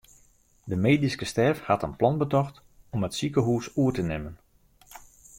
De 0.71 0.75
medyske 0.85 1.25
stêf 1.31 1.57
hat 1.67 1.85
in 1.87 1.95
plan 1.99 2.17
betocht 2.21 2.55
om 2.93 3.05
it 3.07 3.17
sikehûs 3.17 3.67
oer 3.81 3.93
te 3.95 4.03
nimmen. 4.09 4.35